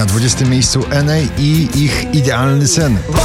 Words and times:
Na 0.00 0.06
20 0.06 0.44
miejscu 0.44 0.80
NA 1.04 1.18
i 1.38 1.68
ich 1.74 2.14
idealny 2.14 2.68
sen. 2.68 2.98
Bo 3.08 3.18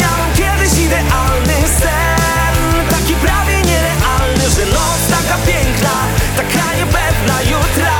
miałem 0.00 0.30
kiedyś 0.36 0.78
idealny 0.78 1.68
sen 1.80 2.90
Taki 2.90 3.14
prawie 3.14 3.56
nierealny, 3.56 4.50
że 4.56 4.66
noc 4.66 5.00
taka 5.10 5.38
piękna 5.46 5.90
Taka 6.36 6.76
niepewna 6.76 7.42
jutra 7.42 7.98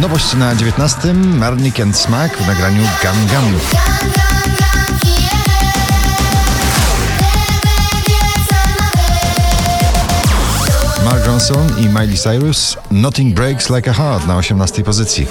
Nowość 0.00 0.34
na 0.34 0.54
19 0.54 1.14
Marnik 1.14 1.80
and 1.80 1.96
Smack 1.96 2.36
w 2.36 2.46
nagraniu 2.46 2.82
Gun 2.82 3.26
Gun. 3.26 3.60
Mark 11.04 11.26
Ronson 11.26 11.78
i 11.78 11.88
Miley 11.88 12.18
Cyrus 12.18 12.76
Nothing 12.90 13.34
Breaks 13.34 13.70
Like 13.70 13.90
a 13.90 13.92
Heart 13.92 14.26
na 14.26 14.36
18 14.36 14.84
pozycji. 14.84 15.26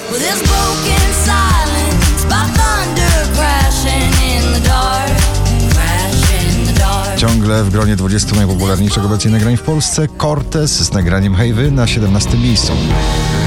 Ciągle 7.43 7.63
w 7.63 7.69
gronie 7.69 7.95
20 7.95 8.35
najpopularniejszych 8.35 9.05
obecnie 9.05 9.31
nagrań 9.31 9.57
w 9.57 9.61
Polsce 9.61 10.07
Cortez 10.07 10.71
z 10.71 10.93
nagraniem 10.93 11.35
Hejwy 11.35 11.71
na 11.71 11.87
17 11.87 12.37
miejscu. 12.37 12.73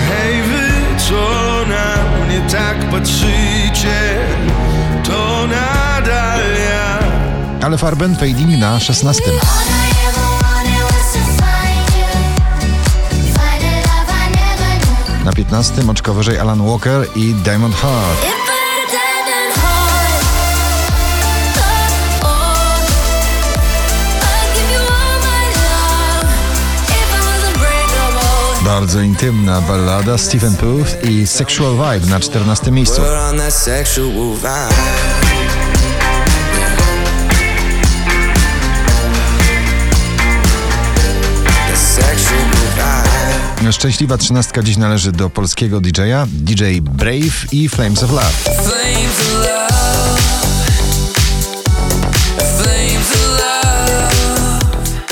Hej 0.08 0.42
wy, 0.42 1.00
co 1.08 1.14
na 1.68 2.24
mnie 2.26 2.40
tak 2.50 2.90
patrzycie, 2.90 4.18
to 5.04 5.46
nadal 5.46 6.40
ja. 6.70 6.98
Ale 7.62 7.78
Farben 7.78 8.16
Fading 8.16 8.58
na 8.58 8.80
16. 8.80 9.22
All 9.24 9.34
I 9.34 9.40
ever 10.08 10.24
wanted 10.42 10.82
was 10.82 11.12
to 11.12 11.18
find 11.18 11.88
you. 11.96 12.12
Find 13.32 13.62
a 13.64 13.76
love 13.80 14.12
I 14.12 14.30
never 14.30 14.86
knew. 15.16 15.24
Na 15.24 15.32
15 15.32 15.90
oczko 15.90 16.14
wyżej 16.14 16.38
Alan 16.38 16.66
Walker 16.66 17.06
i 17.14 17.34
Diamond 17.34 17.74
Heart. 17.74 18.45
Bardzo 28.80 29.00
intymna 29.00 29.60
ballada 29.60 30.18
Stephen 30.18 30.56
Puth 30.56 31.04
i 31.04 31.26
Sexual 31.26 31.72
Vibe 31.72 32.10
na 32.10 32.20
14 32.20 32.70
miejscu. 32.70 33.02
Szczęśliwa 43.72 44.18
trzynastka 44.18 44.62
dziś 44.62 44.76
należy 44.76 45.12
do 45.12 45.30
polskiego 45.30 45.80
DJ-a, 45.80 46.26
DJ 46.26 46.80
Brave 46.80 47.52
i 47.52 47.68
Flames 47.68 48.02
of 48.02 48.10
Love. 48.10 49.75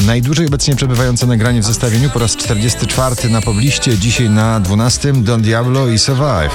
Najdłużej 0.06 0.46
obecnie 0.46 0.76
przebywające 0.76 1.26
nagranie 1.26 1.60
w 1.60 1.64
zestawieniu 1.64 2.10
po 2.10 2.18
raz 2.18 2.36
44 2.36 3.28
na 3.30 3.40
pobliście, 3.40 3.98
dzisiaj 3.98 4.30
na 4.30 4.60
12 4.60 5.12
Don 5.12 5.42
Diablo 5.42 5.88
i 5.88 5.98
Survive. 5.98 6.50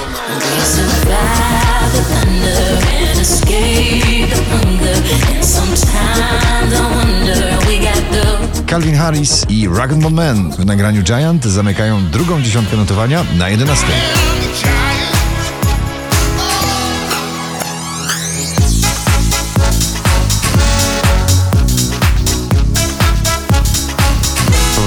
Calvin 8.66 8.96
Harris 8.96 9.46
i 9.48 9.68
Rag 9.68 9.94
Bone 9.94 10.16
Man 10.16 10.52
w 10.52 10.66
nagraniu 10.66 11.02
Giant 11.02 11.44
zamykają 11.44 12.06
drugą 12.06 12.42
dziesiątkę 12.42 12.76
notowania 12.76 13.24
na 13.38 13.48
11. 13.48 13.86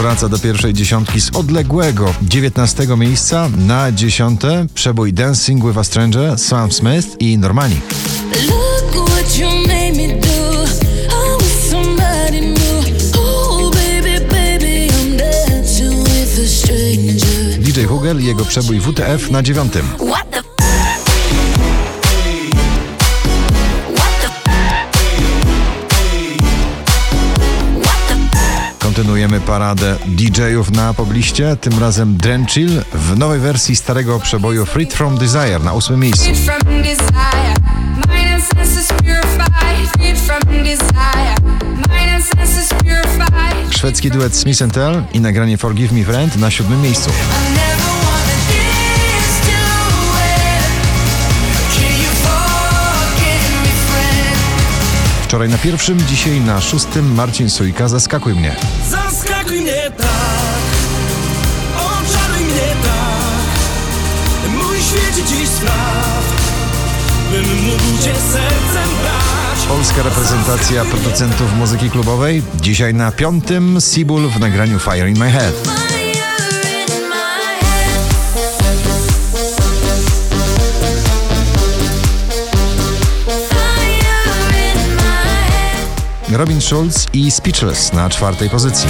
Powraca 0.03 0.29
do 0.29 0.39
pierwszej 0.39 0.73
dziesiątki 0.73 1.21
z 1.21 1.35
odległego 1.35 2.13
19 2.21 2.87
miejsca 2.97 3.49
na 3.57 3.91
dziesiąte. 3.91 4.65
Przebój 4.73 5.13
Dancing 5.13 5.65
with 5.65 5.77
a 5.77 5.83
Stranger 5.83 6.39
Sam 6.39 6.71
Smith 6.71 7.07
i 7.19 7.37
Normani. 7.37 7.75
DJ 17.59 17.83
Hugel 17.83 18.21
i 18.21 18.25
jego 18.25 18.45
przebój 18.45 18.79
WTF 18.79 19.31
na 19.31 19.43
dziewiątym. 19.43 19.85
Kontynuujemy 29.23 29.47
paradę 29.47 29.95
DJ-ów 30.05 30.71
na 30.71 30.93
pobliście, 30.93 31.55
tym 31.55 31.79
razem 31.79 32.17
Drenchill 32.17 32.81
w 32.93 33.17
nowej 33.17 33.39
wersji 33.39 33.75
starego 33.75 34.19
przeboju 34.19 34.65
Freed 34.65 34.93
From 34.93 35.17
Desire 35.17 35.59
na 35.59 35.73
ósmym 35.73 35.99
miejscu. 35.99 36.29
Szwedzki 43.69 44.11
duet 44.11 44.35
Smith 44.35 44.59
Tell 44.73 45.03
i 45.13 45.19
nagranie 45.19 45.57
Forgive 45.57 45.91
Me 45.91 46.03
Friend 46.03 46.35
na 46.35 46.51
siódmym 46.51 46.81
miejscu. 46.81 47.09
Wczoraj 55.33 55.49
na 55.49 55.57
pierwszym, 55.57 55.99
dzisiaj 55.99 56.41
na 56.41 56.61
szóstym 56.61 57.13
Marcin 57.13 57.49
Sujka 57.49 57.87
Zaskakuj 57.87 58.33
mnie. 58.33 58.55
Zaskakuj 58.89 59.61
mnie 59.61 59.91
tak 59.97 60.07
Oczaruj 61.77 62.45
mnie 62.45 62.75
tak 62.83 64.51
Mój 64.51 64.77
świecie 64.77 65.27
dziś 65.27 65.49
spraw 65.49 66.23
Bym 67.31 67.63
mógł 67.63 68.03
cię 68.03 68.15
sercem 68.15 68.89
brać 69.01 69.67
Polska 69.67 70.03
reprezentacja 70.03 70.85
producentów 70.85 71.57
muzyki 71.57 71.89
klubowej. 71.89 72.43
Dzisiaj 72.61 72.93
na 72.93 73.11
piątym 73.11 73.77
Sibul 73.81 74.29
w 74.29 74.39
nagraniu 74.39 74.79
Fire 74.79 75.09
in 75.09 75.19
My 75.19 75.31
Head. 75.31 75.53
Robin 86.37 86.61
Schulz 86.61 87.07
i 87.13 87.31
Speechless 87.31 87.93
na 87.93 88.09
czwartej 88.09 88.49
pozycji. 88.49 88.89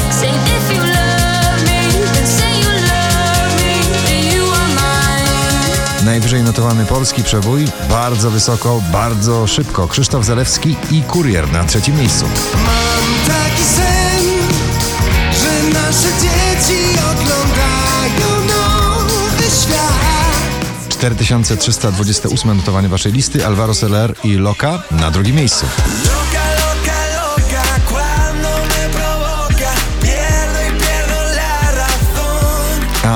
Najwyżej 6.05 6.43
notowany 6.43 6.85
polski 6.85 7.23
przebój, 7.23 7.65
bardzo 7.89 8.31
wysoko, 8.31 8.81
bardzo 8.91 9.47
szybko. 9.47 9.87
Krzysztof 9.87 10.25
Zalewski 10.25 10.75
i 10.91 11.01
Kurier 11.01 11.51
na 11.51 11.63
trzecim 11.63 11.97
miejscu. 11.97 12.25
Mam 12.53 13.35
taki 13.37 13.63
sen, 13.63 14.23
że 15.41 15.79
nasze 15.79 16.09
dzieci 16.21 16.83
oglądają 16.99 18.47
nowy 18.47 19.43
świat. 19.43 20.89
4328 20.89 22.57
notowanie 22.57 22.89
waszej 22.89 23.11
listy, 23.11 23.45
Alvaro 23.45 23.73
Soler 23.73 24.15
i 24.23 24.33
Loka 24.33 24.83
na 24.91 25.11
drugim 25.11 25.35
miejscu. 25.35 25.65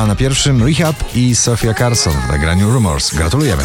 Na 0.08 0.16
pierwszym 0.16 0.64
Rehab 0.64 1.16
i 1.16 1.36
Sofia 1.36 1.74
Carson 1.74 2.14
w 2.14 2.32
nagraniu 2.32 2.72
Rumors. 2.72 3.16
Gratulujemy. 3.16 3.64